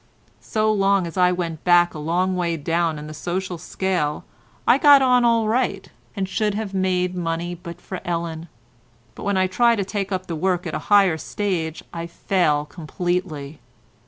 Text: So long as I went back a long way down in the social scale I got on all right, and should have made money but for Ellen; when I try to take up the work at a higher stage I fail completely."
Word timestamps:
So 0.41 0.73
long 0.73 1.05
as 1.05 1.15
I 1.15 1.31
went 1.31 1.63
back 1.63 1.93
a 1.93 1.99
long 1.99 2.35
way 2.35 2.57
down 2.57 2.97
in 2.97 3.05
the 3.05 3.13
social 3.13 3.59
scale 3.59 4.25
I 4.67 4.79
got 4.79 5.03
on 5.03 5.23
all 5.23 5.47
right, 5.47 5.87
and 6.15 6.27
should 6.27 6.55
have 6.55 6.73
made 6.73 7.13
money 7.13 7.53
but 7.53 7.79
for 7.79 8.01
Ellen; 8.03 8.47
when 9.15 9.37
I 9.37 9.45
try 9.45 9.75
to 9.75 9.85
take 9.85 10.11
up 10.11 10.25
the 10.25 10.35
work 10.35 10.65
at 10.65 10.73
a 10.73 10.79
higher 10.89 11.19
stage 11.19 11.83
I 11.93 12.07
fail 12.07 12.65
completely." 12.65 13.59